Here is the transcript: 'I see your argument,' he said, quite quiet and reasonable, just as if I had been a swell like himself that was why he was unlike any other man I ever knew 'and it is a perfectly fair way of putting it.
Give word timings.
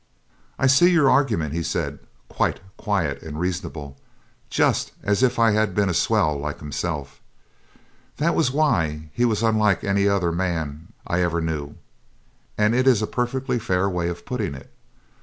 'I 0.57 0.65
see 0.65 0.89
your 0.91 1.11
argument,' 1.11 1.53
he 1.53 1.61
said, 1.61 1.99
quite 2.27 2.59
quiet 2.75 3.21
and 3.21 3.39
reasonable, 3.39 3.97
just 4.49 4.93
as 5.03 5.21
if 5.21 5.37
I 5.37 5.51
had 5.51 5.75
been 5.75 5.89
a 5.89 5.93
swell 5.93 6.39
like 6.39 6.57
himself 6.59 7.21
that 8.17 8.33
was 8.33 8.49
why 8.51 9.11
he 9.13 9.25
was 9.25 9.43
unlike 9.43 9.83
any 9.83 10.07
other 10.07 10.31
man 10.31 10.87
I 11.05 11.21
ever 11.21 11.39
knew 11.39 11.75
'and 12.57 12.73
it 12.73 12.87
is 12.87 13.03
a 13.03 13.05
perfectly 13.05 13.59
fair 13.59 13.87
way 13.87 14.09
of 14.09 14.25
putting 14.25 14.55
it. 14.55 14.71